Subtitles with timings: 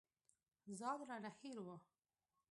[0.77, 1.67] ځان رانه هېر و.